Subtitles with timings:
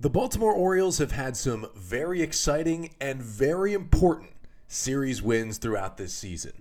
[0.00, 4.30] The Baltimore Orioles have had some very exciting and very important
[4.68, 6.52] series wins throughout this season.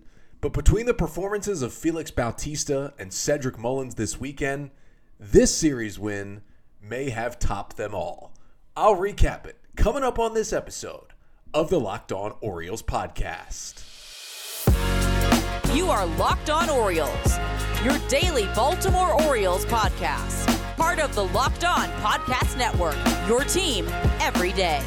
[0.41, 4.71] But between the performances of Felix Bautista and Cedric Mullins this weekend,
[5.19, 6.41] this series win
[6.81, 8.33] may have topped them all.
[8.75, 11.13] I'll recap it coming up on this episode
[11.53, 13.83] of the Locked On Orioles podcast.
[15.75, 17.37] You are Locked On Orioles,
[17.83, 22.95] your daily Baltimore Orioles podcast part of the Locked On Podcast Network.
[23.27, 23.87] Your team
[24.19, 24.83] every day.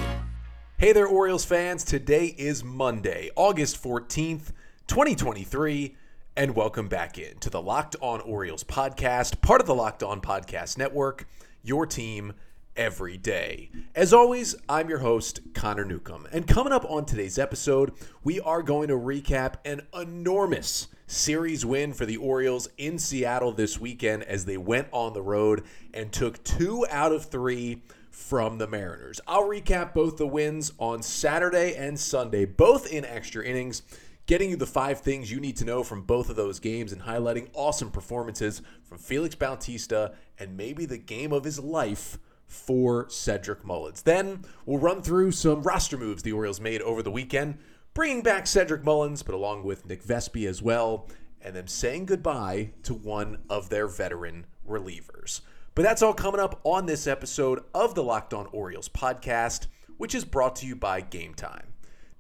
[0.79, 1.83] Hey there, Orioles fans.
[1.83, 4.53] Today is Monday, August 14th,
[4.87, 5.97] 2023,
[6.37, 10.21] and welcome back in to the Locked On Orioles podcast, part of the Locked On
[10.21, 11.27] Podcast Network.
[11.65, 12.35] Your team
[12.77, 13.69] every day.
[13.97, 16.29] As always, I'm your host, Connor Newcomb.
[16.31, 21.93] And coming up on today's episode, we are going to recap an enormous series win
[21.93, 26.43] for the Orioles in Seattle this weekend as they went on the road and took
[26.45, 29.21] two out of three from the Mariners.
[29.27, 33.83] I'll recap both the wins on Saturday and Sunday, both in extra innings,
[34.27, 37.03] getting you the five things you need to know from both of those games and
[37.03, 43.65] highlighting awesome performances from Felix Bautista and maybe the game of his life for Cedric
[43.65, 44.03] Mullins.
[44.03, 47.59] Then we'll run through some roster moves the Orioles made over the weekend
[47.95, 51.09] bringing back Cedric Mullins, but along with Nick Vespi as well,
[51.41, 55.41] and them saying goodbye to one of their veteran relievers.
[55.75, 59.67] But that's all coming up on this episode of the Locked On Orioles podcast,
[59.97, 61.73] which is brought to you by Game Time.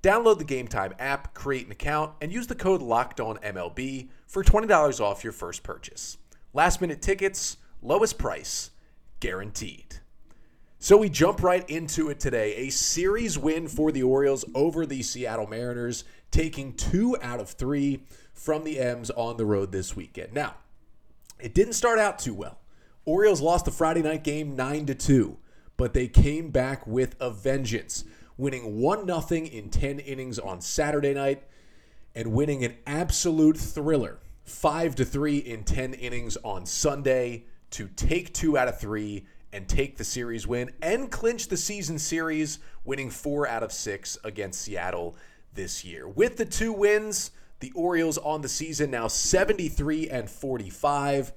[0.02, 4.08] Download the Game Time app, create an account, and use the code Locked On MLB
[4.26, 6.16] for $20 off your first purchase.
[6.54, 8.70] Last minute tickets, lowest price,
[9.20, 9.99] guaranteed.
[10.82, 12.54] So we jump right into it today.
[12.54, 18.00] A series win for the Orioles over the Seattle Mariners, taking two out of three
[18.32, 20.32] from the M's on the road this weekend.
[20.32, 20.54] Now,
[21.38, 22.60] it didn't start out too well.
[23.04, 25.36] Orioles lost the Friday night game 9 to 2,
[25.76, 28.04] but they came back with a vengeance,
[28.38, 31.42] winning 1 0 in 10 innings on Saturday night
[32.14, 38.32] and winning an absolute thriller 5 to 3 in 10 innings on Sunday to take
[38.32, 43.10] 2 out of 3 and take the series win and clinch the season series, winning
[43.10, 45.16] four out of six against Seattle
[45.54, 46.08] this year.
[46.08, 51.32] With the two wins, the Orioles on the season now 73 and 45.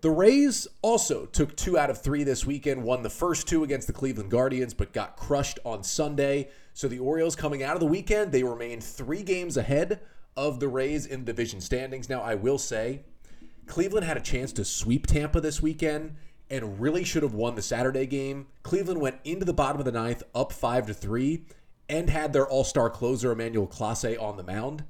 [0.00, 3.86] The Rays also took two out of three this weekend, won the first two against
[3.86, 6.50] the Cleveland Guardians, but got crushed on Sunday.
[6.74, 10.00] So the Orioles coming out of the weekend, they remain three games ahead
[10.36, 12.10] of the Rays in division standings.
[12.10, 13.00] Now, I will say,
[13.66, 16.16] Cleveland had a chance to sweep Tampa this weekend
[16.50, 18.46] and really should have won the Saturday game.
[18.62, 21.46] Cleveland went into the bottom of the ninth up five to three
[21.88, 24.84] and had their all-star closer Emmanuel Clase on the mound,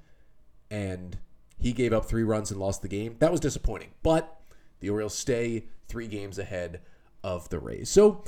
[0.70, 1.18] and
[1.58, 3.16] he gave up three runs and lost the game.
[3.18, 4.40] That was disappointing, but
[4.80, 6.80] the Orioles stay three games ahead
[7.22, 7.88] of the Rays.
[7.88, 8.22] So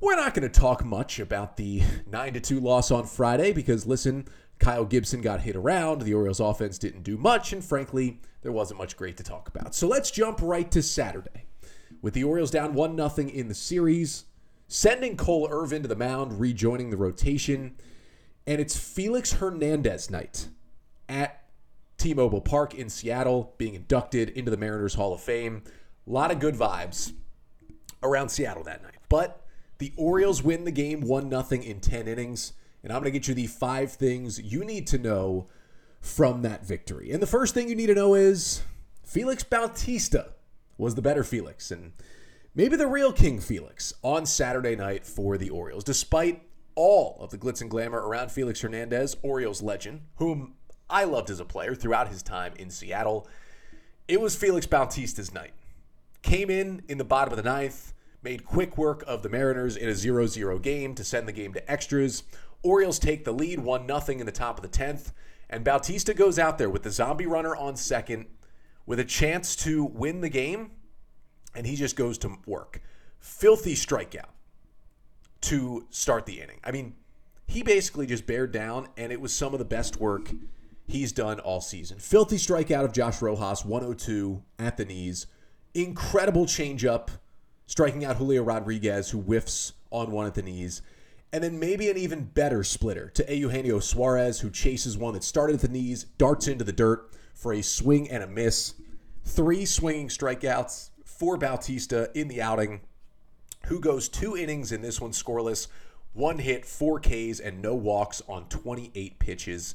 [0.00, 3.86] we're not going to talk much about the nine to two loss on Friday because
[3.86, 4.26] listen,
[4.58, 6.02] Kyle Gibson got hit around.
[6.02, 9.74] The Orioles offense didn't do much, and frankly, there wasn't much great to talk about.
[9.74, 11.46] So let's jump right to Saturday
[12.02, 14.24] with the Orioles down 1 0 in the series,
[14.68, 17.76] sending Cole Irvin to the mound, rejoining the rotation.
[18.46, 20.48] And it's Felix Hernandez night
[21.08, 21.44] at
[21.98, 25.62] T Mobile Park in Seattle, being inducted into the Mariners Hall of Fame.
[26.06, 27.12] A lot of good vibes
[28.02, 28.96] around Seattle that night.
[29.08, 29.44] But
[29.78, 32.54] the Orioles win the game 1 0 in 10 innings.
[32.82, 35.48] And I'm going to get you the five things you need to know
[36.00, 37.10] from that victory.
[37.12, 38.62] And the first thing you need to know is
[39.04, 40.32] Felix Bautista
[40.80, 41.92] was the better Felix and
[42.54, 45.84] maybe the real King Felix on Saturday night for the Orioles.
[45.84, 46.42] Despite
[46.74, 50.54] all of the glitz and glamour around Felix Hernandez, Orioles legend, whom
[50.88, 53.28] I loved as a player throughout his time in Seattle,
[54.08, 55.52] it was Felix Bautista's night.
[56.22, 57.92] Came in in the bottom of the ninth,
[58.22, 61.52] made quick work of the Mariners in a 0 0 game to send the game
[61.52, 62.22] to extras.
[62.62, 65.12] Orioles take the lead 1 0 in the top of the 10th,
[65.48, 68.26] and Bautista goes out there with the zombie runner on second
[68.90, 70.72] with a chance to win the game,
[71.54, 72.82] and he just goes to work.
[73.20, 74.30] Filthy strikeout
[75.42, 76.58] to start the inning.
[76.64, 76.96] I mean,
[77.46, 80.32] he basically just bared down, and it was some of the best work
[80.88, 82.00] he's done all season.
[82.00, 85.28] Filthy strikeout of Josh Rojas, 102 at the knees.
[85.72, 87.10] Incredible changeup,
[87.66, 90.82] striking out Julio Rodriguez, who whiffs on one at the knees.
[91.32, 95.54] And then maybe an even better splitter to Eugenio Suarez, who chases one that started
[95.54, 98.74] at the knees, darts into the dirt for a swing and a miss.
[99.24, 102.80] Three swinging strikeouts for Bautista in the outing,
[103.66, 105.68] who goes two innings in this one scoreless,
[106.12, 109.74] one hit, four Ks, and no walks on 28 pitches.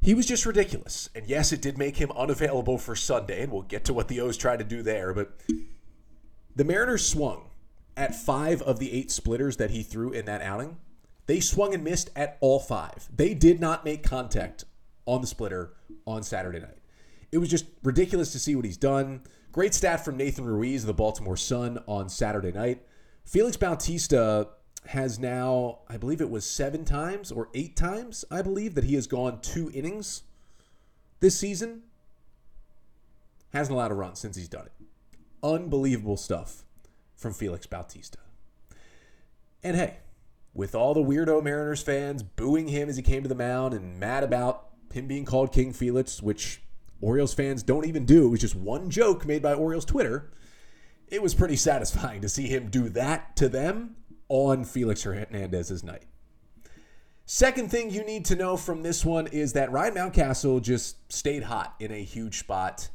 [0.00, 1.10] He was just ridiculous.
[1.14, 4.20] And yes, it did make him unavailable for Sunday, and we'll get to what the
[4.20, 5.12] O's tried to do there.
[5.12, 5.32] But
[6.54, 7.50] the Mariners swung
[7.96, 10.78] at five of the eight splitters that he threw in that outing,
[11.26, 13.08] they swung and missed at all five.
[13.14, 14.64] They did not make contact
[15.06, 15.74] on the splitter
[16.06, 16.79] on Saturday night.
[17.32, 19.22] It was just ridiculous to see what he's done.
[19.52, 22.82] Great stat from Nathan Ruiz of the Baltimore Sun on Saturday night.
[23.24, 24.48] Felix Bautista
[24.86, 28.94] has now, I believe it was seven times or eight times, I believe, that he
[28.94, 30.22] has gone two innings
[31.20, 31.82] this season.
[33.52, 34.72] Hasn't allowed a run since he's done it.
[35.42, 36.64] Unbelievable stuff
[37.16, 38.18] from Felix Bautista.
[39.62, 39.98] And hey,
[40.54, 43.98] with all the weirdo Mariners fans booing him as he came to the mound and
[43.98, 46.62] mad about him being called King Felix, which
[47.00, 50.30] Orioles fans don't even do, it was just one joke made by Orioles Twitter.
[51.08, 53.96] It was pretty satisfying to see him do that to them
[54.28, 56.04] on Felix Hernandez's night.
[57.26, 61.44] Second thing you need to know from this one is that Ryan Mountcastle just stayed
[61.44, 62.88] hot in a huge spot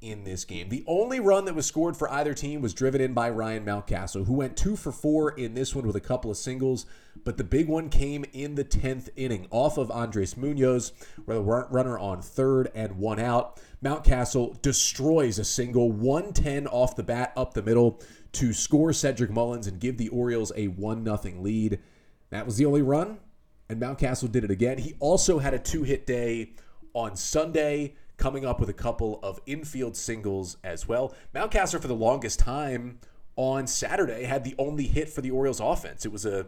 [0.00, 0.68] in this game.
[0.68, 4.26] The only run that was scored for either team was driven in by Ryan Mountcastle,
[4.26, 6.86] who went two for four in this one with a couple of singles.
[7.24, 10.92] But the big one came in the 10th inning off of Andres Munoz,
[11.24, 13.60] where the runner on third and one out.
[13.82, 18.00] Mountcastle destroys a single 110 off the bat up the middle
[18.32, 21.80] to score Cedric Mullins and give the Orioles a 1 0 lead.
[22.30, 23.18] That was the only run,
[23.68, 24.78] and Mountcastle did it again.
[24.78, 26.52] He also had a two hit day
[26.94, 31.14] on Sunday coming up with a couple of infield singles as well.
[31.34, 32.98] Mountcastle, for the longest time
[33.36, 36.04] on Saturday, had the only hit for the Orioles offense.
[36.04, 36.46] It was a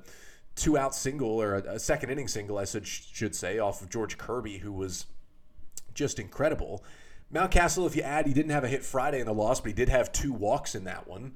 [0.56, 4.18] two out single or a, second inning single, I should, should say, off of George
[4.18, 5.06] Kirby, who was
[5.94, 6.84] just incredible.
[7.32, 9.74] Mountcastle, if you add, he didn't have a hit Friday in the loss, but he
[9.74, 11.34] did have two walks in that one.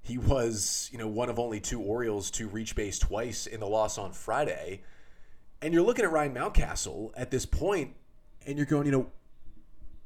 [0.00, 3.66] He was, you know, one of only two Orioles to reach base twice in the
[3.66, 4.82] loss on Friday.
[5.60, 7.94] And you're looking at Ryan Mountcastle at this point,
[8.46, 9.06] and you're going, you know,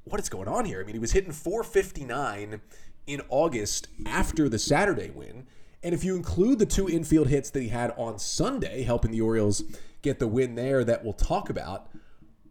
[0.08, 0.80] what is going on here?
[0.80, 2.60] I mean, he was hitting 459
[3.06, 5.46] in August after the Saturday win.
[5.82, 9.20] And if you include the two infield hits that he had on Sunday, helping the
[9.20, 9.62] Orioles
[10.02, 11.88] get the win there that we'll talk about,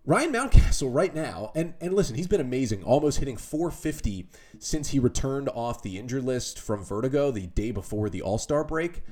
[0.05, 4.99] Ryan Mountcastle right now, and, and listen, he's been amazing, almost hitting 450 since he
[4.99, 9.03] returned off the injured list from Vertigo the day before the All Star break.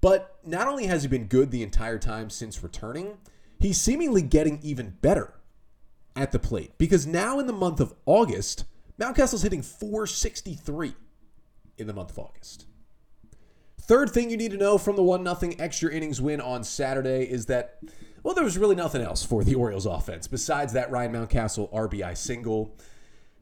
[0.00, 3.18] But not only has he been good the entire time since returning,
[3.58, 5.34] he's seemingly getting even better
[6.18, 8.64] at the plate because now in the month of August,
[8.98, 10.94] Mountcastle's hitting 463
[11.78, 12.66] in the month of August.
[13.80, 17.22] Third thing you need to know from the 1 0 extra innings win on Saturday
[17.22, 17.78] is that,
[18.22, 22.16] well, there was really nothing else for the Orioles offense besides that Ryan Mountcastle RBI
[22.16, 22.76] single.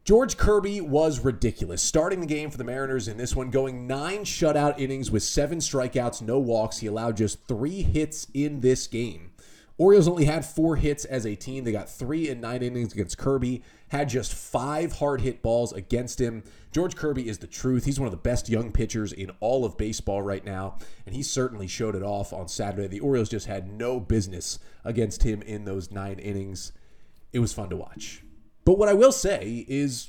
[0.05, 4.21] George Kirby was ridiculous, starting the game for the Mariners in this one, going nine
[4.21, 6.79] shutout innings with seven strikeouts, no walks.
[6.79, 9.33] He allowed just three hits in this game.
[9.79, 11.65] Orioles only had four hits as a team.
[11.65, 16.19] They got three in nine innings against Kirby, had just five hard hit balls against
[16.19, 16.45] him.
[16.73, 17.85] George Kirby is the truth.
[17.85, 21.23] He's one of the best young pitchers in all of baseball right now, and he
[21.23, 22.89] certainly showed it off on Saturday.
[22.89, 26.73] The Orioles just had no business against him in those nine innings.
[27.35, 28.23] It was fun to watch.
[28.65, 30.09] But what I will say is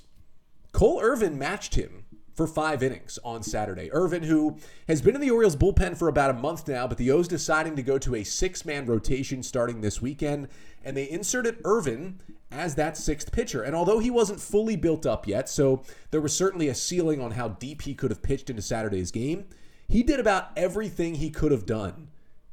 [0.71, 2.05] Cole Irvin matched him
[2.38, 3.92] for five innings on Saturday.
[3.92, 4.57] Irvin, who
[4.88, 7.75] has been in the Orioles bullpen for about a month now, but the O's deciding
[7.75, 10.48] to go to a six man rotation starting this weekend,
[10.86, 12.19] and they inserted Irvin
[12.51, 13.63] as that sixth pitcher.
[13.63, 15.81] And although he wasn't fully built up yet, so
[16.12, 19.45] there was certainly a ceiling on how deep he could have pitched into Saturday's game,
[19.88, 22.10] he did about everything he could have done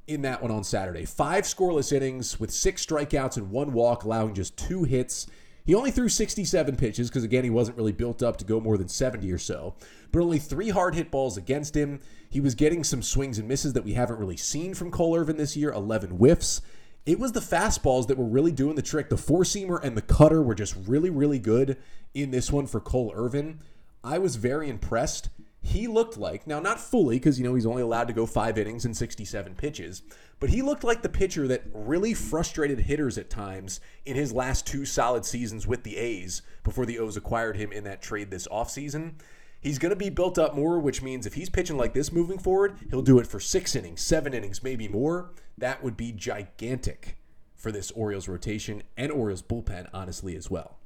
[0.06, 1.04] in that one on Saturday.
[1.04, 5.26] Five scoreless innings with six strikeouts and one walk, allowing just two hits.
[5.64, 8.76] He only threw 67 pitches because, again, he wasn't really built up to go more
[8.76, 9.74] than 70 or so,
[10.12, 12.00] but only three hard hit balls against him.
[12.28, 15.38] He was getting some swings and misses that we haven't really seen from Cole Irvin
[15.38, 16.60] this year 11 whiffs.
[17.06, 19.08] It was the fastballs that were really doing the trick.
[19.08, 21.78] The four seamer and the cutter were just really, really good
[22.12, 23.60] in this one for Cole Irvin.
[24.02, 25.30] I was very impressed
[25.64, 28.58] he looked like, now not fully, because, you know, he's only allowed to go five
[28.58, 30.02] innings and 67 pitches,
[30.38, 34.66] but he looked like the pitcher that really frustrated hitters at times in his last
[34.66, 38.46] two solid seasons with the A's before the O's acquired him in that trade this
[38.48, 39.14] offseason.
[39.58, 42.38] He's going to be built up more, which means if he's pitching like this moving
[42.38, 45.30] forward, he'll do it for six innings, seven innings, maybe more.
[45.56, 47.16] That would be gigantic
[47.56, 50.76] for this Orioles rotation and Orioles bullpen, honestly, as well.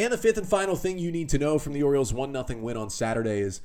[0.00, 2.60] And the fifth and final thing you need to know from the Orioles 1 0
[2.62, 3.60] win on Saturday is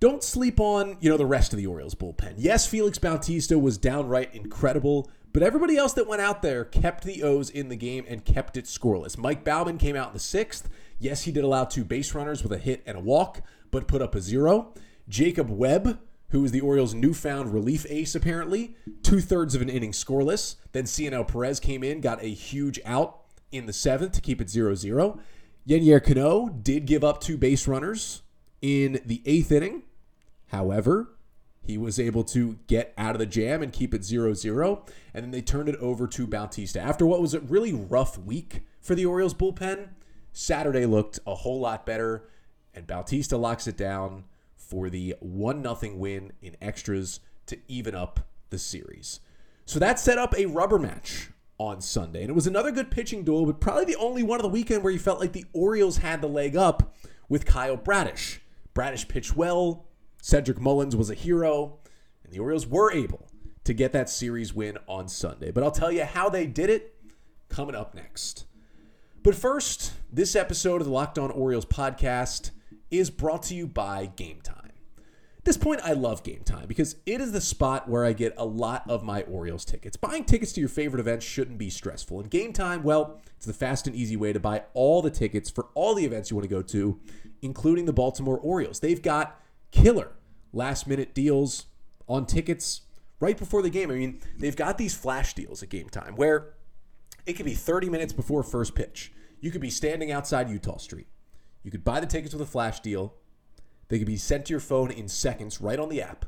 [0.00, 2.32] don't sleep on, you know, the rest of the Orioles bullpen.
[2.38, 7.22] Yes, Felix Bautista was downright incredible, but everybody else that went out there kept the
[7.22, 9.18] O's in the game and kept it scoreless.
[9.18, 10.70] Mike Baumann came out in the sixth.
[10.98, 14.00] Yes, he did allow two base runners with a hit and a walk, but put
[14.00, 14.72] up a zero.
[15.10, 16.00] Jacob Webb,
[16.30, 20.56] who is the Orioles' newfound relief ace, apparently, two thirds of an inning scoreless.
[20.72, 23.18] Then Cionel Perez came in, got a huge out
[23.52, 25.20] in the seventh to keep it 0 0.
[25.68, 28.22] Yennier Cano did give up two base runners
[28.62, 29.82] in the eighth inning.
[30.48, 31.12] However,
[31.62, 34.84] He was able to get out of the jam and keep it 0 0.
[35.14, 36.80] And then they turned it over to Bautista.
[36.80, 39.90] After what was a really rough week for the Orioles bullpen,
[40.32, 42.28] Saturday looked a whole lot better.
[42.74, 44.24] And Bautista locks it down
[44.56, 49.20] for the 1 0 win in extras to even up the series.
[49.66, 52.22] So that set up a rubber match on Sunday.
[52.22, 54.82] And it was another good pitching duel, but probably the only one of the weekend
[54.82, 56.96] where you felt like the Orioles had the leg up
[57.28, 58.40] with Kyle Bradish.
[58.72, 59.84] Bradish pitched well,
[60.22, 61.78] Cedric Mullins was a hero,
[62.24, 63.28] and the Orioles were able
[63.64, 65.50] to get that series win on Sunday.
[65.50, 66.94] But I'll tell you how they did it
[67.50, 68.46] coming up next.
[69.22, 72.52] But first, this episode of the Locked On Orioles podcast
[72.90, 74.69] is brought to you by Game Time.
[75.50, 78.44] This point, I love Game Time because it is the spot where I get a
[78.44, 79.96] lot of my Orioles tickets.
[79.96, 82.20] Buying tickets to your favorite events shouldn't be stressful.
[82.20, 85.50] And Game Time, well, it's the fast and easy way to buy all the tickets
[85.50, 87.00] for all the events you want to go to,
[87.42, 88.78] including the Baltimore Orioles.
[88.78, 89.40] They've got
[89.72, 90.12] killer
[90.52, 91.66] last minute deals
[92.08, 92.82] on tickets
[93.18, 93.90] right before the game.
[93.90, 96.54] I mean, they've got these flash deals at game time where
[97.26, 99.12] it could be 30 minutes before first pitch.
[99.40, 101.08] You could be standing outside Eutaw Street.
[101.64, 103.14] You could buy the tickets with a flash deal.
[103.90, 106.24] They can be sent to your phone in seconds right on the app.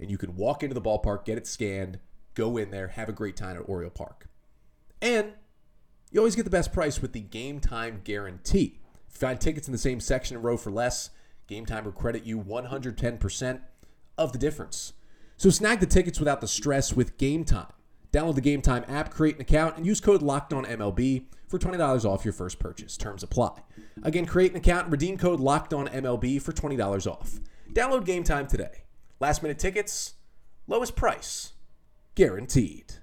[0.00, 2.00] And you can walk into the ballpark, get it scanned,
[2.34, 4.28] go in there, have a great time at Oriole Park.
[5.00, 5.32] And
[6.10, 8.80] you always get the best price with the game time guarantee.
[9.08, 11.10] If you find tickets in the same section and row for less,
[11.46, 13.60] Game Time will credit you 110%
[14.18, 14.92] of the difference.
[15.36, 17.72] So snag the tickets without the stress with Game Time.
[18.12, 22.24] Download the Game Time app, create an account, and use code LOCKEDONMLB for $20 off
[22.24, 22.96] your first purchase.
[22.96, 23.62] Terms apply.
[24.02, 27.38] Again, create an account redeem code LOCKEDONMLB for $20 off.
[27.72, 28.84] Download Game Time today.
[29.20, 30.14] Last minute tickets,
[30.66, 31.52] lowest price,
[32.14, 32.94] guaranteed.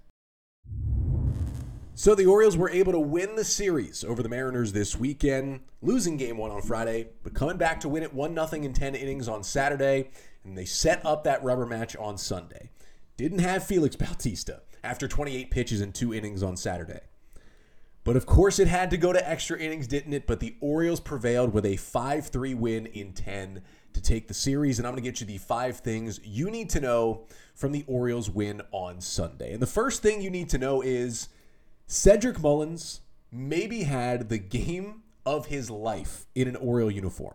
[1.94, 6.18] So the Orioles were able to win the series over the Mariners this weekend, losing
[6.18, 9.28] game one on Friday, but coming back to win it 1 0 in 10 innings
[9.28, 10.10] on Saturday,
[10.44, 12.70] and they set up that rubber match on Sunday.
[13.18, 17.02] Didn't have Felix Bautista after 28 pitches and two innings on Saturday.
[18.06, 20.28] But of course, it had to go to extra innings, didn't it?
[20.28, 23.62] But the Orioles prevailed with a 5 3 win in 10
[23.96, 24.78] to take the series.
[24.78, 27.26] And I'm going to get you the five things you need to know
[27.56, 29.54] from the Orioles win on Sunday.
[29.54, 31.30] And the first thing you need to know is
[31.88, 33.02] Cedric Mullins
[33.32, 37.34] maybe had the game of his life in an Oriole uniform.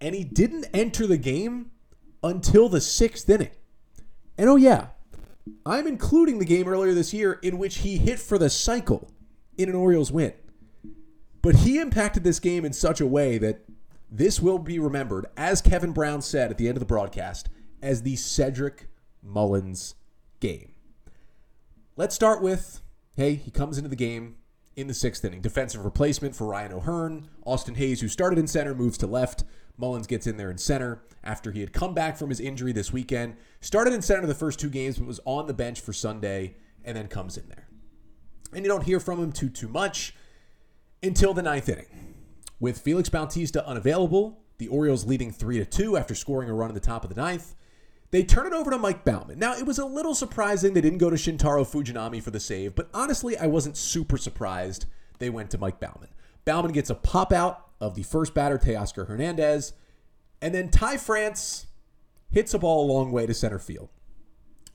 [0.00, 1.72] And he didn't enter the game
[2.22, 3.50] until the sixth inning.
[4.38, 4.88] And oh, yeah,
[5.64, 9.10] I'm including the game earlier this year in which he hit for the cycle
[9.56, 10.32] in an Orioles win.
[11.42, 13.64] But he impacted this game in such a way that
[14.10, 17.48] this will be remembered, as Kevin Brown said at the end of the broadcast,
[17.82, 18.88] as the Cedric
[19.22, 19.94] Mullins
[20.40, 20.72] game.
[21.96, 22.80] Let's start with
[23.16, 24.36] hey, he comes into the game
[24.76, 25.40] in the sixth inning.
[25.40, 27.28] Defensive replacement for Ryan O'Hearn.
[27.44, 29.42] Austin Hays, who started in center, moves to left.
[29.78, 32.92] Mullins gets in there in center after he had come back from his injury this
[32.92, 33.36] weekend.
[33.60, 36.96] Started in center the first two games, but was on the bench for Sunday and
[36.96, 37.68] then comes in there.
[38.52, 40.14] And you don't hear from him too too much
[41.02, 42.14] until the ninth inning.
[42.60, 46.74] With Felix Bautista unavailable, the Orioles leading 3 to 2 after scoring a run in
[46.74, 47.54] the top of the ninth.
[48.10, 49.38] They turn it over to Mike Baumann.
[49.38, 52.74] Now, it was a little surprising they didn't go to Shintaro Fujinami for the save,
[52.74, 54.86] but honestly, I wasn't super surprised
[55.18, 56.08] they went to Mike Baumann.
[56.44, 59.72] Baumann gets a pop out of the first batter, Teoscar Hernandez,
[60.40, 61.66] and then Ty France
[62.30, 63.88] hits a ball a long way to center field.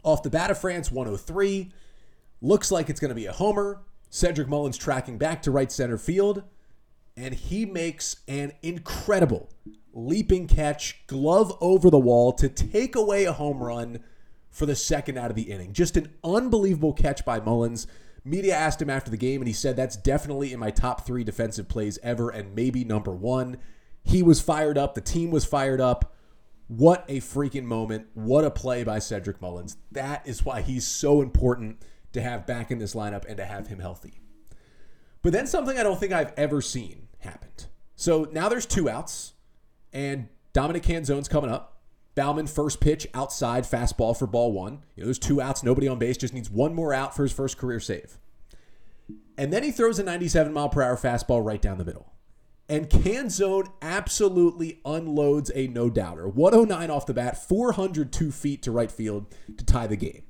[0.03, 1.71] Off the bat of France, 103.
[2.41, 3.81] Looks like it's going to be a homer.
[4.09, 6.43] Cedric Mullins tracking back to right center field,
[7.17, 9.49] and he makes an incredible
[9.93, 14.03] leaping catch, glove over the wall to take away a home run
[14.51, 15.73] for the second out of the inning.
[15.73, 17.87] Just an unbelievable catch by Mullins.
[18.25, 21.23] Media asked him after the game, and he said, That's definitely in my top three
[21.23, 23.57] defensive plays ever, and maybe number one.
[24.03, 24.95] He was fired up.
[24.95, 26.13] The team was fired up.
[26.67, 28.07] What a freaking moment.
[28.13, 29.77] What a play by Cedric Mullins.
[29.91, 31.81] That is why he's so important
[32.13, 34.19] to have back in this lineup and to have him healthy.
[35.21, 37.67] But then something I don't think I've ever seen happened.
[37.95, 39.33] So now there's two outs,
[39.91, 41.72] and Dominic Canzone's coming up.
[42.15, 44.83] Baumann first pitch outside fastball for ball one.
[44.95, 47.31] You know, there's two outs, nobody on base, just needs one more out for his
[47.31, 48.17] first career save.
[49.37, 52.13] And then he throws a 97 mile per hour fastball right down the middle.
[52.69, 56.27] And Canzone absolutely unloads a no doubter.
[56.27, 59.25] 109 off the bat, 402 feet to right field
[59.57, 60.23] to tie the game.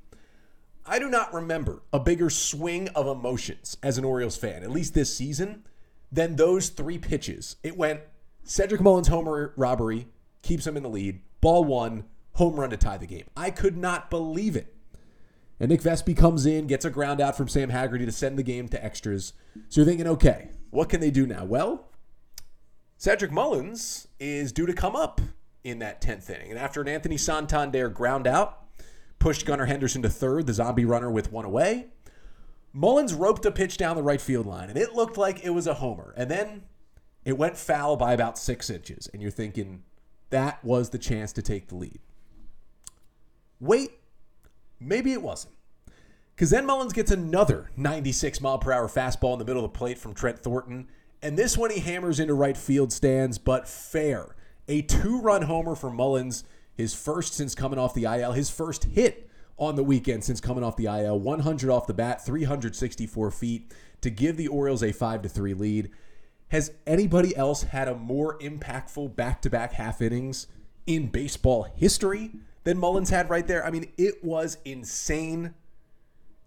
[0.86, 4.94] I do not remember a bigger swing of emotions as an Orioles fan, at least
[4.94, 5.64] this season,
[6.12, 7.56] than those three pitches.
[7.62, 8.00] It went
[8.42, 10.08] Cedric Mullins homer robbery,
[10.42, 11.20] keeps him in the lead.
[11.44, 12.04] Ball one,
[12.36, 13.26] home run to tie the game.
[13.36, 14.74] I could not believe it.
[15.60, 18.42] And Nick Vespi comes in, gets a ground out from Sam Haggerty to send the
[18.42, 19.34] game to extras.
[19.68, 21.44] So you're thinking, okay, what can they do now?
[21.44, 21.90] Well,
[22.96, 25.20] Cedric Mullins is due to come up
[25.62, 26.48] in that 10th inning.
[26.48, 28.62] And after an Anthony Santander ground out,
[29.18, 31.88] pushed Gunnar Henderson to third, the zombie runner with one away,
[32.72, 35.66] Mullins roped a pitch down the right field line, and it looked like it was
[35.66, 36.14] a homer.
[36.16, 36.62] And then
[37.22, 39.10] it went foul by about six inches.
[39.12, 39.82] And you're thinking,
[40.30, 42.00] that was the chance to take the lead.
[43.60, 43.92] Wait,
[44.80, 45.54] maybe it wasn't.
[46.34, 49.78] Because then Mullins gets another 96 mile per hour fastball in the middle of the
[49.78, 50.88] plate from Trent Thornton.
[51.22, 54.34] And this one he hammers into right field stands, but fair.
[54.66, 58.84] A two run homer for Mullins, his first since coming off the IL, his first
[58.84, 61.18] hit on the weekend since coming off the IL.
[61.18, 65.90] 100 off the bat, 364 feet to give the Orioles a 5 to 3 lead.
[66.54, 70.46] Has anybody else had a more impactful back to back half innings
[70.86, 72.30] in baseball history
[72.62, 73.66] than Mullins had right there?
[73.66, 75.54] I mean, it was insane.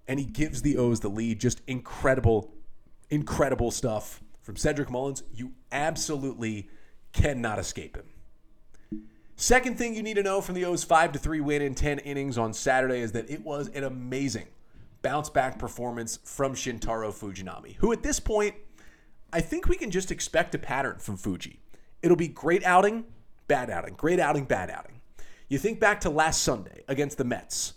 [0.07, 1.41] And he gives the O's the lead.
[1.41, 2.53] Just incredible,
[3.09, 5.23] incredible stuff from Cedric Mullins.
[5.33, 6.69] You absolutely
[7.11, 9.03] cannot escape him.
[9.35, 11.99] Second thing you need to know from the O's 5 to 3 win in 10
[11.99, 14.47] innings on Saturday is that it was an amazing
[15.01, 18.55] bounce back performance from Shintaro Fujinami, who at this point,
[19.31, 21.59] I think we can just expect a pattern from Fuji.
[22.01, 23.05] It'll be great outing,
[23.47, 25.01] bad outing, great outing, bad outing.
[25.49, 27.73] You think back to last Sunday against the Mets.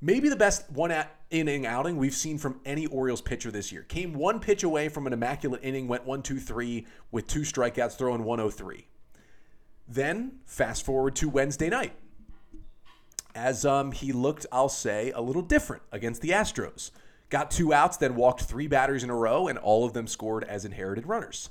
[0.00, 0.92] Maybe the best one
[1.30, 3.82] inning outing we've seen from any Orioles pitcher this year.
[3.82, 7.96] Came one pitch away from an immaculate inning, went 1 2 3 with two strikeouts,
[7.96, 8.86] throwing 103.
[9.86, 11.92] Then fast forward to Wednesday night,
[13.34, 16.90] as um, he looked, I'll say, a little different against the Astros.
[17.30, 20.44] Got two outs, then walked three batters in a row, and all of them scored
[20.44, 21.50] as inherited runners.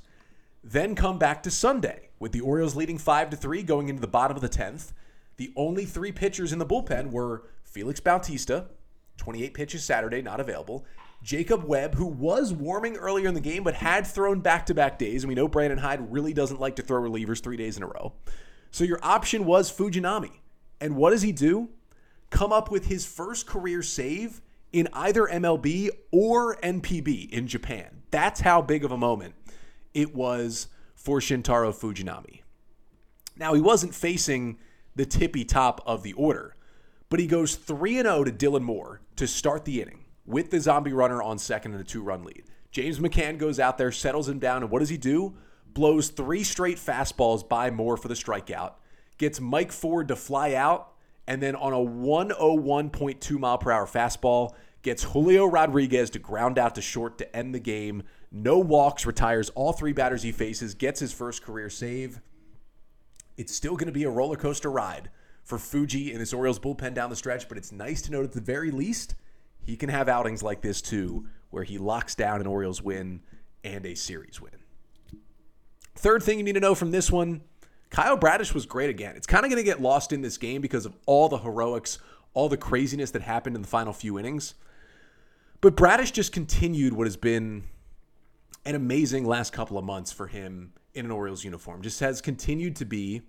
[0.62, 4.06] Then come back to Sunday with the Orioles leading five to three going into the
[4.06, 4.92] bottom of the tenth.
[5.38, 8.66] The only three pitchers in the bullpen were Felix Bautista,
[9.16, 10.84] 28 pitches Saturday, not available,
[11.22, 14.98] Jacob Webb, who was warming earlier in the game but had thrown back to back
[14.98, 15.22] days.
[15.22, 17.86] And we know Brandon Hyde really doesn't like to throw relievers three days in a
[17.86, 18.12] row.
[18.70, 20.40] So your option was Fujinami.
[20.80, 21.70] And what does he do?
[22.30, 24.40] Come up with his first career save
[24.72, 28.02] in either MLB or NPB in Japan.
[28.10, 29.34] That's how big of a moment
[29.94, 32.40] it was for Shintaro Fujinami.
[33.36, 34.58] Now, he wasn't facing
[34.94, 36.56] the tippy top of the order,
[37.08, 40.92] but he goes 3 0 to Dylan Moore to start the inning with the zombie
[40.92, 42.44] runner on second and a two run lead.
[42.70, 45.34] James McCann goes out there, settles him down, and what does he do?
[45.66, 48.74] Blows three straight fastballs by Moore for the strikeout,
[49.18, 50.89] gets Mike Ford to fly out,
[51.30, 56.74] and then on a 101.2 mile per hour fastball, gets Julio Rodriguez to ground out
[56.74, 58.02] to short to end the game.
[58.32, 62.20] No walks, retires all three batters he faces, gets his first career save.
[63.36, 65.08] It's still going to be a roller coaster ride
[65.44, 68.32] for Fuji and his Orioles bullpen down the stretch, but it's nice to note at
[68.32, 69.14] the very least
[69.64, 73.20] he can have outings like this too, where he locks down an Orioles win
[73.62, 74.50] and a series win.
[75.94, 77.42] Third thing you need to know from this one
[77.90, 79.16] Kyle Bradish was great again.
[79.16, 81.98] It's kind of going to get lost in this game because of all the heroics,
[82.34, 84.54] all the craziness that happened in the final few innings.
[85.60, 87.64] But Bradish just continued what has been
[88.64, 91.82] an amazing last couple of months for him in an Orioles uniform.
[91.82, 93.22] Just has continued to be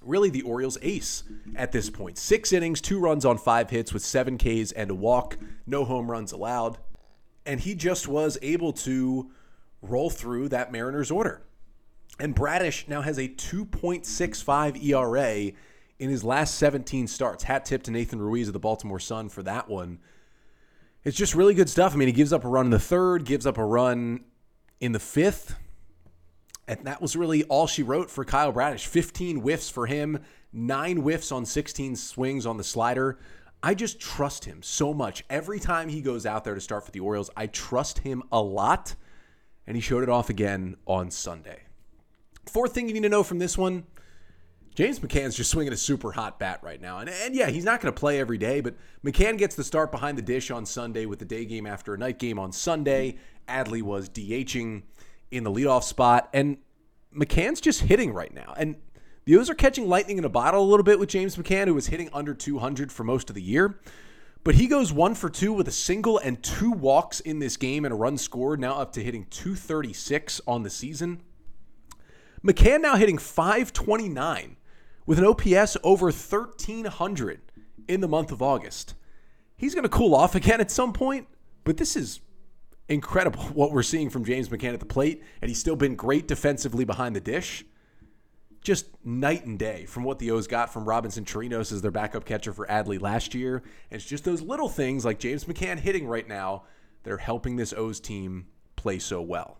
[0.00, 2.18] really the Orioles' ace at this point.
[2.18, 6.10] Six innings, two runs on five hits with seven Ks and a walk, no home
[6.10, 6.78] runs allowed.
[7.44, 9.30] And he just was able to
[9.82, 11.42] roll through that Mariners order.
[12.20, 15.52] And Bradish now has a 2.65 ERA
[15.98, 17.44] in his last 17 starts.
[17.44, 19.98] Hat tip to Nathan Ruiz of the Baltimore Sun for that one.
[21.04, 21.94] It's just really good stuff.
[21.94, 24.24] I mean, he gives up a run in the third, gives up a run
[24.80, 25.56] in the fifth,
[26.66, 30.20] and that was really all she wrote for Kyle Bradish 15 whiffs for him,
[30.52, 33.18] nine whiffs on 16 swings on the slider.
[33.62, 35.24] I just trust him so much.
[35.30, 38.40] Every time he goes out there to start for the Orioles, I trust him a
[38.40, 38.94] lot.
[39.66, 41.67] And he showed it off again on Sunday.
[42.48, 43.84] Fourth thing you need to know from this one
[44.78, 46.98] James McCann's just swinging a super hot bat right now.
[46.98, 49.90] And, and yeah, he's not going to play every day, but McCann gets the start
[49.90, 53.16] behind the dish on Sunday with the day game after a night game on Sunday.
[53.48, 54.84] Adley was DHing
[55.32, 56.28] in the leadoff spot.
[56.32, 56.58] And
[57.12, 58.54] McCann's just hitting right now.
[58.56, 58.76] And
[59.24, 61.74] the O's are catching lightning in a bottle a little bit with James McCann, who
[61.74, 63.80] was hitting under 200 for most of the year.
[64.44, 67.84] But he goes one for two with a single and two walks in this game
[67.84, 71.20] and a run scored, now up to hitting 236 on the season.
[72.48, 74.56] McCann now hitting 529
[75.04, 77.40] with an OPS over 1300
[77.86, 78.94] in the month of August.
[79.54, 81.28] He's going to cool off again at some point,
[81.64, 82.20] but this is
[82.88, 86.26] incredible what we're seeing from James McCann at the plate, and he's still been great
[86.26, 87.66] defensively behind the dish.
[88.62, 92.24] Just night and day from what the O's got from Robinson Chirinos as their backup
[92.24, 93.56] catcher for Adley last year.
[93.90, 96.64] And it's just those little things like James McCann hitting right now
[97.02, 99.58] that are helping this O's team play so well.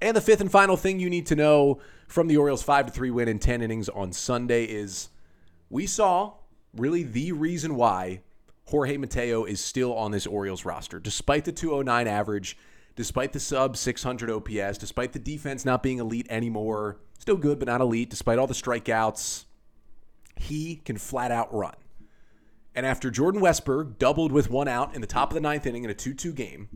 [0.00, 3.10] And the fifth and final thing you need to know from the Orioles 5 3
[3.10, 5.10] win in 10 innings on Sunday is
[5.68, 6.34] we saw
[6.74, 8.22] really the reason why
[8.66, 12.56] Jorge Mateo is still on this Orioles roster, despite the 209 average,
[12.96, 16.98] despite the sub 600 OPS, despite the defense not being elite anymore.
[17.18, 19.44] Still good, but not elite, despite all the strikeouts.
[20.36, 21.74] He can flat out run.
[22.74, 25.84] And after Jordan Westburg doubled with one out in the top of the ninth inning
[25.84, 26.68] in a 2 2 game,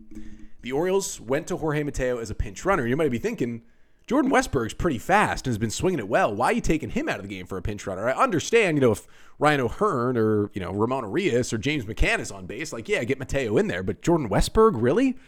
[0.65, 2.87] the Orioles went to Jorge Mateo as a pinch runner.
[2.87, 3.63] You might be thinking,
[4.07, 6.35] Jordan Westburg's pretty fast and has been swinging it well.
[6.35, 8.09] Why are you taking him out of the game for a pinch runner?
[8.09, 9.07] I understand, you know, if
[9.39, 13.05] Ryan O'Hearn or, you know, Ramon Urias or James McCann is on base, like, yeah,
[13.05, 13.83] get Mateo in there.
[13.83, 15.19] But Jordan Westburg, really?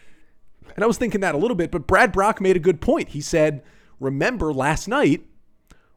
[0.75, 3.11] And I was thinking that a little bit, but Brad Brach made a good point.
[3.11, 3.62] He said,
[4.01, 5.27] remember last night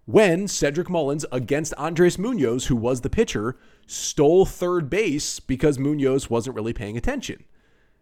[0.06, 3.56] when Cedric Mullins against Andres Munoz, who was the pitcher,
[3.88, 7.46] stole third base because Munoz wasn't really paying attention.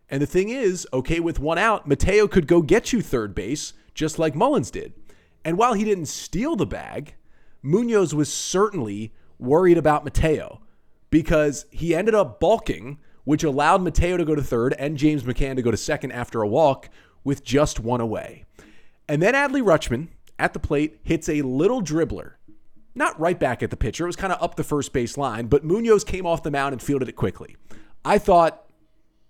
[0.09, 3.73] And the thing is, okay, with one out, Mateo could go get you third base
[3.93, 4.93] just like Mullins did.
[5.43, 7.15] And while he didn't steal the bag,
[7.61, 10.61] Munoz was certainly worried about Mateo
[11.09, 15.55] because he ended up balking, which allowed Mateo to go to third and James McCann
[15.55, 16.89] to go to second after a walk
[17.23, 18.45] with just one away.
[19.09, 22.33] And then Adley Rutschman at the plate hits a little dribbler.
[22.95, 25.47] Not right back at the pitcher, it was kind of up the first base line,
[25.47, 27.55] but Munoz came off the mound and fielded it quickly.
[28.03, 28.66] I thought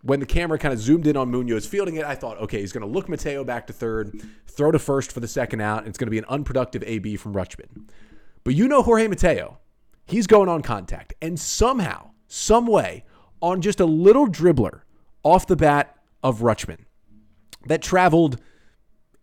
[0.02, 2.72] when the camera kind of zoomed in on Munoz fielding it, I thought, okay, he's
[2.72, 5.88] going to look Mateo back to third, throw to first for the second out, and
[5.88, 7.90] it's going to be an unproductive AB from Rutschman.
[8.44, 9.60] But you know Jorge Mateo,
[10.06, 11.14] he's going on contact.
[11.22, 13.04] And somehow, some way,
[13.42, 14.82] on just a little dribbler
[15.24, 16.86] off the bat of Rutschman
[17.66, 18.40] that traveled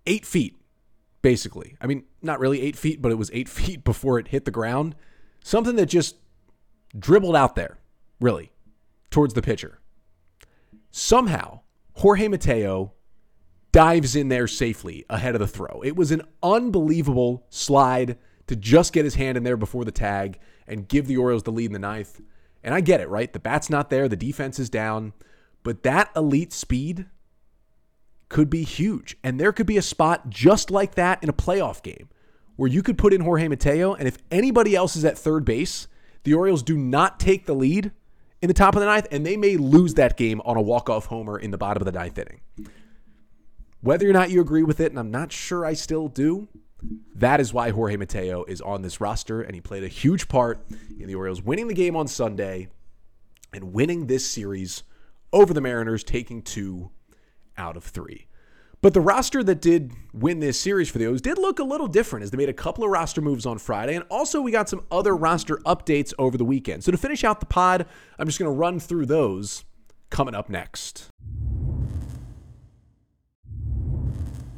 [0.06, 0.56] eight feet,
[1.22, 1.76] basically.
[1.80, 4.50] I mean, not really eight feet, but it was eight feet before it hit the
[4.50, 4.96] ground.
[5.42, 6.16] Something that just
[6.98, 7.78] dribbled out there,
[8.20, 8.52] really,
[9.10, 9.78] towards the pitcher
[10.96, 11.62] Somehow,
[11.94, 12.92] Jorge Mateo
[13.72, 15.82] dives in there safely ahead of the throw.
[15.84, 20.38] It was an unbelievable slide to just get his hand in there before the tag
[20.68, 22.20] and give the Orioles the lead in the ninth.
[22.62, 23.32] And I get it, right?
[23.32, 25.14] The bat's not there, the defense is down,
[25.64, 27.06] but that elite speed
[28.28, 29.16] could be huge.
[29.24, 32.08] And there could be a spot just like that in a playoff game
[32.54, 35.88] where you could put in Jorge Mateo, and if anybody else is at third base,
[36.22, 37.90] the Orioles do not take the lead
[38.42, 41.06] in the top of the ninth, and they may lose that game on a walk-off
[41.06, 42.40] homer in the bottom of the ninth inning.
[43.80, 46.48] Whether or not you agree with it, and I'm not sure I still do,
[47.14, 50.66] that is why Jorge Mateo is on this roster, and he played a huge part
[50.98, 52.68] in the Orioles winning the game on Sunday
[53.52, 54.82] and winning this series
[55.32, 56.90] over the Mariners, taking two
[57.56, 58.26] out of three.
[58.84, 61.86] But the roster that did win this series for the O's did look a little
[61.86, 63.94] different as they made a couple of roster moves on Friday.
[63.94, 66.84] And also, we got some other roster updates over the weekend.
[66.84, 67.86] So, to finish out the pod,
[68.18, 69.64] I'm just going to run through those
[70.10, 71.08] coming up next.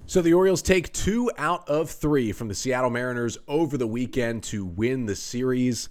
[0.06, 4.42] So, the Orioles take two out of three from the Seattle Mariners over the weekend
[4.42, 5.88] to win the series.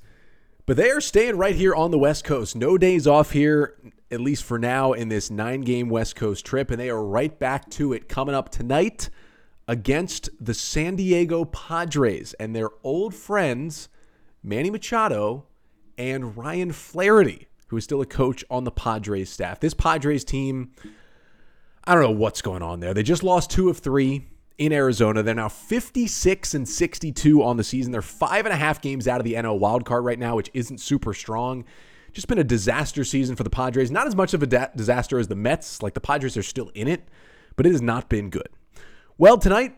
[0.65, 2.55] But they are staying right here on the West Coast.
[2.55, 3.75] No days off here,
[4.09, 6.71] at least for now, in this nine game West Coast trip.
[6.71, 9.09] And they are right back to it coming up tonight
[9.67, 13.89] against the San Diego Padres and their old friends,
[14.41, 15.45] Manny Machado
[15.99, 19.59] and Ryan Flaherty, who is still a coach on the Padres staff.
[19.59, 20.71] This Padres team,
[21.83, 22.95] I don't know what's going on there.
[22.95, 24.25] They just lost two of three
[24.57, 25.23] in Arizona.
[25.23, 27.91] They're now 56 and 62 on the season.
[27.91, 30.79] They're five and a half games out of the NL wildcard right now, which isn't
[30.79, 31.65] super strong
[32.15, 33.91] just been a disaster season for the Padres.
[33.91, 35.83] Not as much of a da- disaster as the Mets.
[35.83, 37.07] Like the Padres are still in it,
[37.57, 38.47] but it has not been good.
[39.17, 39.75] Well, tonight,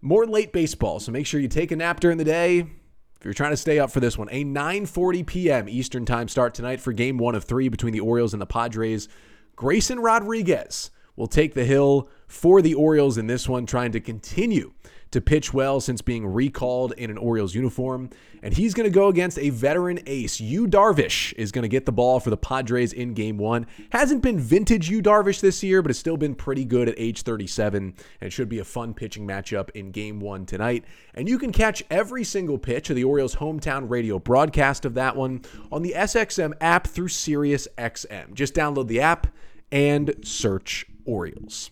[0.00, 1.00] more late baseball.
[1.00, 2.60] So make sure you take a nap during the day.
[2.60, 5.68] If you're trying to stay up for this one, a 9:40 p.m.
[5.68, 9.08] Eastern Time start tonight for Game One of three between the Orioles and the Padres.
[9.56, 10.90] Grayson Rodriguez
[11.20, 14.72] will take the hill for the Orioles in this one, trying to continue
[15.10, 18.08] to pitch well since being recalled in an Orioles uniform.
[18.42, 20.40] And he's going to go against a veteran ace.
[20.40, 23.66] Yu Darvish is going to get the ball for the Padres in game one.
[23.90, 27.20] Hasn't been vintage Yu Darvish this year, but has still been pretty good at age
[27.20, 27.82] 37.
[27.82, 30.84] And it should be a fun pitching matchup in game one tonight.
[31.12, 35.16] And you can catch every single pitch of the Orioles' hometown radio broadcast of that
[35.16, 38.32] one on the SXM app through SiriusXM.
[38.32, 39.26] Just download the app
[39.72, 41.70] and search Orioles.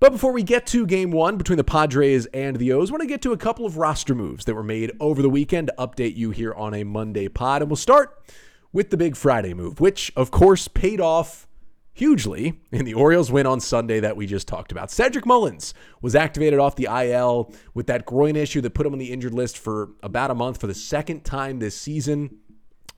[0.00, 3.02] But before we get to game one between the Padres and the O's, I want
[3.02, 5.74] to get to a couple of roster moves that were made over the weekend to
[5.78, 7.62] update you here on a Monday pod.
[7.62, 8.22] And we'll start
[8.72, 11.46] with the big Friday move, which, of course, paid off
[11.94, 14.90] hugely in the Orioles win on Sunday that we just talked about.
[14.90, 15.72] Cedric Mullins
[16.02, 19.32] was activated off the IL with that groin issue that put him on the injured
[19.32, 22.38] list for about a month for the second time this season.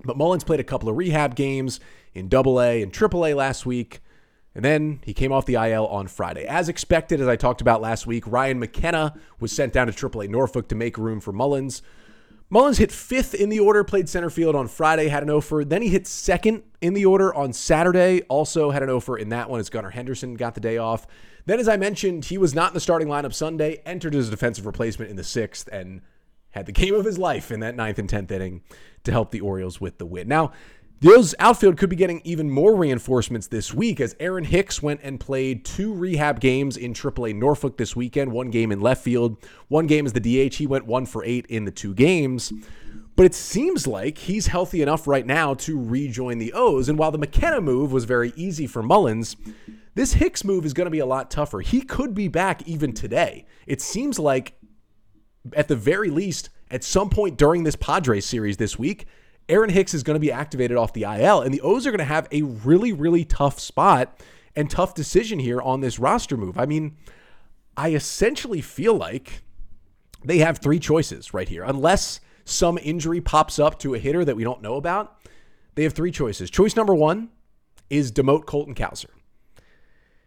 [0.05, 1.79] But Mullins played a couple of rehab games
[2.15, 4.01] in Double A and Triple A last week
[4.57, 6.47] And then he came off the IL on Friday.
[6.47, 10.31] As expected, as I talked about last week, Ryan McKenna was sent down to AAA
[10.31, 11.83] Norfolk to make room for Mullins.
[12.49, 15.63] Mullins hit fifth in the order, played center field on Friday, had an offer.
[15.63, 19.51] Then he hit second in the order on Saturday, also had an offer in that
[19.51, 21.07] one as Gunnar Henderson got the day off.
[21.45, 24.31] Then, as I mentioned, he was not in the starting lineup Sunday, entered as a
[24.31, 26.01] defensive replacement in the sixth, and
[26.53, 28.63] had the game of his life in that ninth and tenth inning
[29.05, 30.27] to help the Orioles with the win.
[30.27, 30.53] Now,
[31.01, 35.21] those outfield could be getting even more reinforcements this week as Aaron Hicks went and
[35.21, 39.37] played two rehab games in AAA Norfolk this weekend, one game in left field,
[39.69, 40.55] one game as the DH.
[40.55, 42.53] He went one for eight in the two games.
[43.15, 46.89] But it seems like he's healthy enough right now to rejoin the O's.
[46.89, 49.37] And while the McKenna move was very easy for Mullins,
[49.95, 51.61] this Hicks move is going to be a lot tougher.
[51.61, 53.47] He could be back even today.
[53.67, 54.55] It seems like,
[55.55, 59.07] at the very least, at some point during this Padres series this week,
[59.49, 61.99] Aaron Hicks is going to be activated off the IL, and the O's are going
[61.99, 64.21] to have a really, really tough spot
[64.57, 66.59] and tough decision here on this roster move.
[66.59, 66.97] I mean,
[67.77, 69.43] I essentially feel like
[70.25, 71.63] they have three choices right here.
[71.63, 75.19] Unless some injury pops up to a hitter that we don't know about,
[75.75, 76.51] they have three choices.
[76.51, 77.29] Choice number one
[77.91, 79.11] is demote Colton Cowser.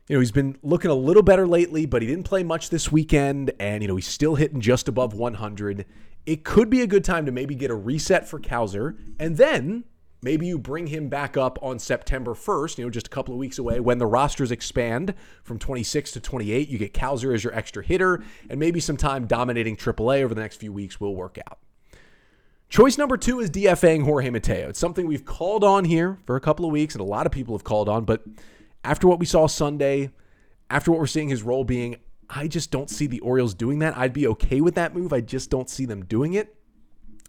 [0.08, 2.92] You know, he's been looking a little better lately, but he didn't play much this
[2.92, 5.86] weekend, and, you know, he's still hitting just above 100
[6.30, 9.84] it could be a good time to maybe get a reset for Cowser, and then
[10.22, 13.40] maybe you bring him back up on September 1st, you know, just a couple of
[13.40, 16.70] weeks away when the rosters expand from 26 to 28.
[16.70, 20.42] You get Cowser as your extra hitter, and maybe some time dominating AAA over the
[20.42, 21.58] next few weeks will work out.
[22.70, 24.70] Choice number two is DFAing Jorge Mateo.
[24.70, 27.32] It's something we've called on here for a couple of weeks, and a lot of
[27.32, 28.24] people have called on, but
[28.84, 30.12] after what we saw Sunday,
[30.70, 31.96] after what we're seeing his role being,
[32.30, 33.98] I just don't see the Orioles doing that.
[33.98, 35.12] I'd be okay with that move.
[35.12, 36.56] I just don't see them doing it.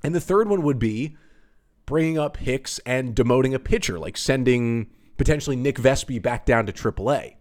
[0.02, 1.16] And the third one would be
[1.86, 6.72] bringing up Hicks and demoting a pitcher, like sending potentially Nick Vespi back down to
[6.72, 7.34] AAA.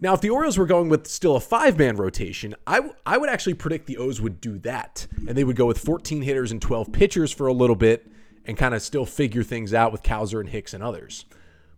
[0.00, 3.18] Now, if the Orioles were going with still a five man rotation, I, w- I
[3.18, 5.06] would actually predict the O's would do that.
[5.28, 8.10] And they would go with 14 hitters and 12 pitchers for a little bit
[8.44, 11.24] and kind of still figure things out with Cowser and Hicks and others.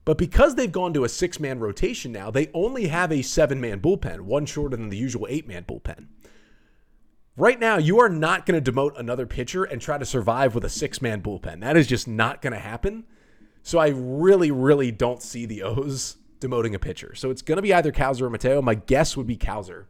[0.05, 3.61] But because they've gone to a six man rotation now, they only have a seven
[3.61, 6.09] man bullpen, one shorter than the usual eight man bullpen.
[7.37, 10.65] Right now, you are not going to demote another pitcher and try to survive with
[10.65, 11.61] a six man bullpen.
[11.61, 13.05] That is just not going to happen.
[13.63, 17.15] So I really, really don't see the O's demoting a pitcher.
[17.15, 18.61] So it's going to be either Cowser or Mateo.
[18.61, 19.87] My guess would be Cowser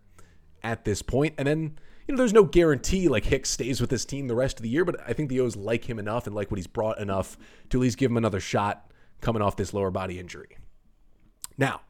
[0.62, 1.34] at this point.
[1.36, 4.58] And then, you know, there's no guarantee like Hicks stays with this team the rest
[4.58, 6.68] of the year, but I think the O's like him enough and like what he's
[6.68, 7.36] brought enough
[7.70, 10.56] to at least give him another shot coming off this lower body injury.
[11.56, 11.82] Now,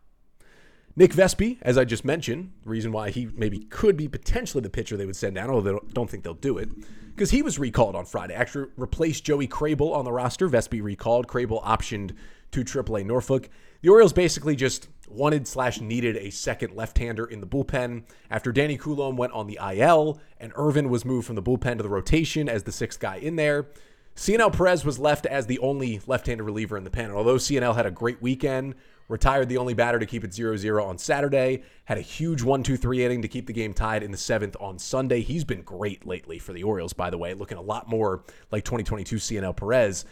[0.97, 4.97] Nick Vespi, as I just mentioned, reason why he maybe could be potentially the pitcher
[4.97, 6.69] they would send down, although they don't think they'll do it,
[7.09, 8.35] because he was recalled on Friday.
[8.35, 10.49] Actually, replaced Joey Krehbiel on the roster.
[10.49, 11.27] Vespi recalled.
[11.27, 12.13] Krehbiel optioned
[12.53, 13.49] to AAA Norfolk.
[13.83, 18.79] The Orioles basically just wanted slash needed a second left-hander in the bullpen after Danny
[18.79, 22.49] Coulombe went on the IL and Irvin was moved from the bullpen to the rotation
[22.49, 23.67] as the sixth guy in there.
[24.17, 27.11] Cionel Perez was left as the only left-handed reliever in the pen.
[27.11, 28.77] Although Cionel had a great weekend,
[29.09, 33.23] retired the only batter to keep it 0-0 on Saturday, had a huge 1-2-3 inning
[33.23, 35.21] to keep the game tied in the seventh on Sunday.
[35.21, 38.23] He's been great lately for the Orioles, by the way, looking a lot more
[38.53, 40.05] like 2022 Cionel Perez.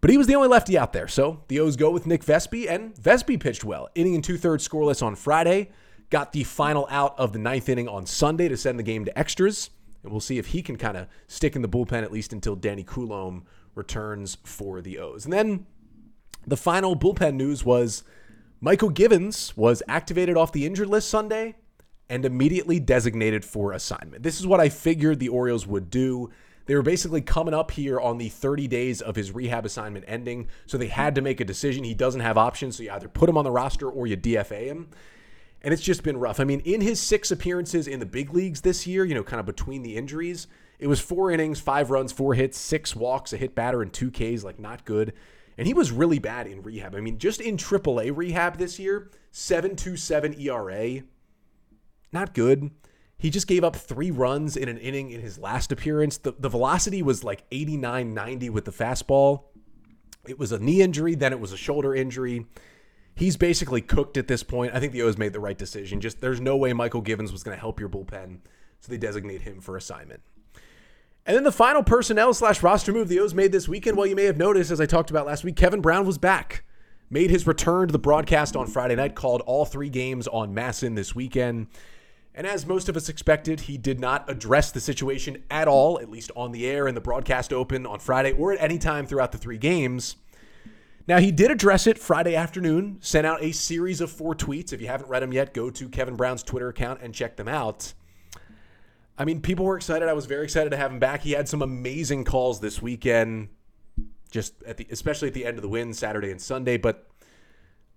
[0.00, 1.08] But he was the only lefty out there.
[1.08, 5.02] So the O's go with Nick Vespi, and Vespi pitched well, inning and two-thirds scoreless
[5.02, 5.70] on Friday.
[6.08, 9.16] Got the final out of the ninth inning on Sunday to send the game to
[9.18, 9.68] extras.
[10.02, 12.56] And we'll see if he can kind of stick in the bullpen at least until
[12.56, 15.24] Danny Coulombe returns for the O's.
[15.24, 15.66] And then
[16.46, 18.02] the final bullpen news was
[18.62, 21.54] Mychal Givens was activated off the injured list Sunday
[22.08, 24.22] and immediately designated for assignment.
[24.22, 26.30] This is what I figured the Orioles would do.
[26.66, 30.48] They were basically coming up here on the 30 days of his rehab assignment ending,
[30.66, 31.84] so they had to make a decision.
[31.84, 34.66] He doesn't have options, so you either put him on the roster or you DFA
[34.66, 34.88] him
[35.62, 36.40] and it's just been rough.
[36.40, 39.40] I mean, in his six appearances in the big leagues this year, you know, kind
[39.40, 40.46] of between the injuries,
[40.78, 44.10] it was four innings, five runs, four hits, six walks, a hit batter, and two
[44.10, 45.12] Ks, like not good.
[45.58, 46.94] And he was really bad in rehab.
[46.94, 51.02] I mean, just in AAA rehab this year, 7.27 ERA,
[52.12, 52.70] not good.
[53.18, 56.16] He just gave up three runs in an inning in his last appearance.
[56.16, 59.44] The, the velocity was like 89 90 with the fastball.
[60.26, 62.46] It was a knee injury, then it was a shoulder injury
[63.20, 64.74] he's basically cooked at this point.
[64.74, 66.00] I think the O's made the right decision.
[66.00, 68.38] Just there's no way Mychal Givens was going to help your bullpen,
[68.80, 70.22] so they designate him for assignment.
[71.26, 73.98] And then the final personnel slash roster move the O's made this weekend.
[73.98, 76.64] Well, you may have noticed, as I talked about last week, Kevin Brown was back.
[77.10, 80.96] Made his return to the broadcast on Friday night, called all three games on MASN
[80.96, 81.66] this weekend.
[82.34, 86.08] And as most of us expected, he did not address the situation at all, at
[86.08, 89.32] least on the air in the broadcast open on Friday or at any time throughout
[89.32, 90.16] the three games.
[91.10, 94.72] Now, he did address it Friday afternoon, sent out a series of four tweets.
[94.72, 97.48] If you haven't read them yet, go to Kevin Brown's Twitter account and check them
[97.48, 97.94] out.
[99.18, 100.08] I mean, people were excited.
[100.08, 101.22] I was very excited to have him back.
[101.22, 103.48] He had some amazing calls this weekend,
[104.30, 106.76] just at the especially at the end of the win Saturday and Sunday.
[106.76, 107.10] But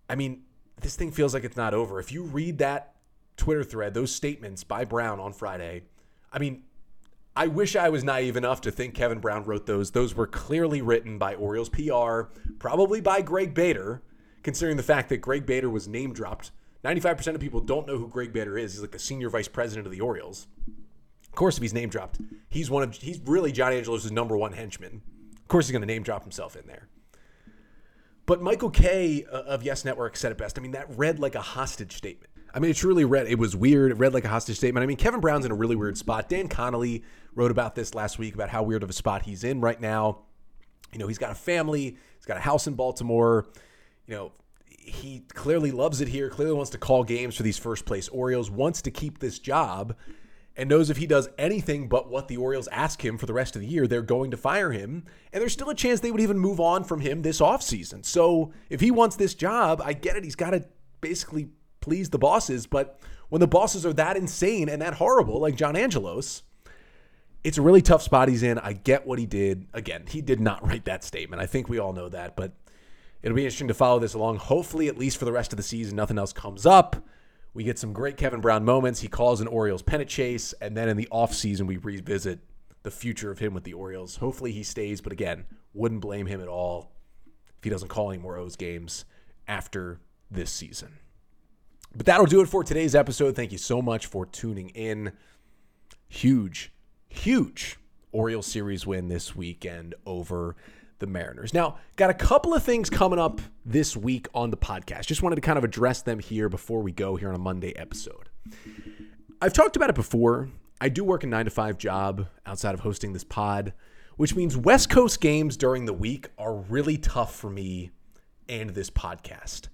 [0.09, 0.41] I mean,
[0.81, 1.99] this thing feels like it's not over.
[1.99, 2.95] If you read that
[3.37, 5.83] Twitter thread, those statements by Brown on Friday,
[6.31, 6.63] I mean,
[7.35, 9.91] I wish I was naive enough to think Kevin Brown wrote those.
[9.91, 14.03] Those were clearly written by Orioles PR, probably by Greg Bader,
[14.43, 16.51] considering the fact that Greg Bader was name dropped.
[16.83, 18.73] 95% of people don't know who Greg Bader is.
[18.73, 20.47] He's like the senior vice president of the Orioles.
[21.23, 22.19] Of course, if he's name dropped,
[22.49, 25.01] he's one of he's really John Angelos' number one henchman.
[25.35, 26.87] Of course, he's going to name drop himself in there.
[28.25, 30.59] But Michael Kay uh, of Yes Network said it best.
[30.59, 32.31] I mean, that read like a hostage statement.
[32.53, 33.27] I mean, it truly read.
[33.27, 33.91] It was weird.
[33.91, 34.83] It read like a hostage statement.
[34.83, 36.29] I mean, Kevin Brown's in a really weird spot.
[36.29, 39.59] Dan Connolly wrote about this last week about how weird of a spot he's in
[39.59, 40.19] right now.
[40.91, 41.97] You know, he's got a family.
[42.15, 43.47] He's got a house in Baltimore.
[44.05, 44.31] You know,
[44.67, 46.29] he clearly loves it here.
[46.29, 48.51] Clearly wants to call games for these first place Orioles.
[48.51, 49.95] Wants to keep this job
[50.55, 53.55] and knows if he does anything but what the Orioles ask him for the rest
[53.55, 55.05] of the year, they're going to fire him.
[55.31, 58.05] And there's still a chance they would even move on from him this offseason.
[58.05, 60.23] So if he wants this job, I get it.
[60.23, 60.63] He's got to
[61.01, 61.49] basically
[61.83, 62.65] please the bosses.
[62.65, 66.43] But when the bosses are that insane and that horrible, like John Angelos,
[67.43, 68.57] it's a really tough spot he's in.
[68.57, 69.67] I get what he did.
[69.73, 71.41] Again, he did not write that statement.
[71.41, 72.37] I think we all know that.
[72.37, 72.53] But
[73.21, 74.37] it'll be interesting to follow this along.
[74.37, 76.95] Hopefully, at least for the rest of the season, nothing else comes up.
[77.53, 79.01] We get some great Kevin Brown moments.
[79.01, 82.39] He calls an Orioles pennant chase, and then in the offseason, we revisit
[82.81, 84.15] the future of him with the Orioles.
[84.15, 86.93] Hopefully, he stays, but again, wouldn't blame him at all
[87.57, 89.05] if he doesn't call any more O's games
[89.47, 89.99] after
[90.31, 90.97] this season.
[91.95, 93.35] But that'll do it for today's episode.
[93.35, 95.11] Thank you so much for tuning in.
[96.09, 96.71] Huge,
[97.09, 97.77] huge
[98.11, 100.55] Orioles series win this weekend over
[100.99, 101.53] the Mariners.
[101.53, 105.05] Now, got a couple of things coming up this week on the podcast.
[105.05, 107.75] Just wanted to kind of address them here before we go here on a Monday
[107.75, 108.29] episode.
[109.41, 110.49] I've talked about it before.
[110.79, 113.73] I do work a nine to five job outside of hosting this pod,
[114.15, 117.91] which means West Coast games during the week are really tough for me
[118.47, 119.67] and this podcast.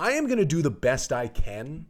[0.00, 1.84] I am going to do the best I can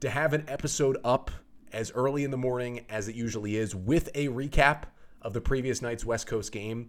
[0.00, 1.30] to have an episode up
[1.72, 4.86] as early in the morning as it usually is with a recap
[5.22, 6.88] of the previous night's West Coast game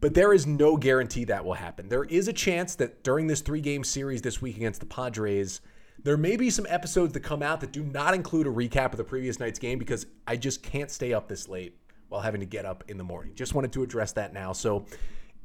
[0.00, 1.88] but there is no guarantee that will happen.
[1.88, 5.60] There is a chance that during this three game series this week against the Padres,
[6.04, 8.98] there may be some episodes that come out that do not include a recap of
[8.98, 11.76] the previous night's game because I just can't stay up this late
[12.08, 13.32] while having to get up in the morning.
[13.34, 14.52] Just wanted to address that now.
[14.52, 14.86] So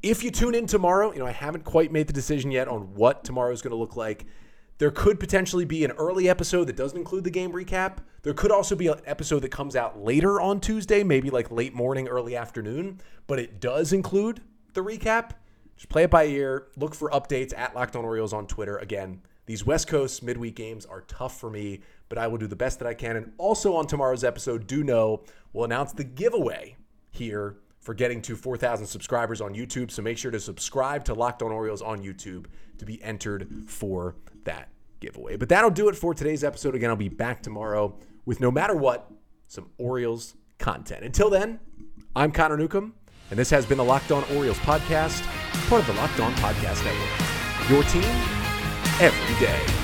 [0.04, 2.94] if you tune in tomorrow, you know, I haven't quite made the decision yet on
[2.94, 4.26] what tomorrow is going to look like.
[4.78, 7.98] There could potentially be an early episode that doesn't include the game recap.
[8.22, 11.74] There could also be an episode that comes out later on Tuesday, maybe like late
[11.74, 14.40] morning, early afternoon, but it does include
[14.74, 15.32] the recap.
[15.76, 16.68] Just play it by ear.
[16.76, 18.76] Look for updates at Locked On Orioles on Twitter.
[18.78, 22.56] Again, these West Coast midweek games are tough for me, but I will do the
[22.56, 23.16] best that I can.
[23.16, 26.76] And also on tomorrow's episode, do know we'll announce the giveaway
[27.10, 29.90] here for getting to 4,000 subscribers on YouTube.
[29.90, 32.46] So make sure to subscribe to Locked On Orioles on YouTube
[32.78, 34.14] to be entered for
[34.48, 34.68] that
[35.00, 35.36] giveaway.
[35.36, 36.74] But that'll do it for today's episode.
[36.74, 39.10] Again, I'll be back tomorrow with no matter what,
[39.46, 41.04] some Orioles content.
[41.04, 41.60] Until then,
[42.16, 42.94] I'm Connor Newcomb,
[43.30, 45.22] and this has been the Locked On Orioles podcast,
[45.68, 47.70] part of the Locked On Podcast Network.
[47.70, 48.10] Your team
[49.00, 49.77] every day.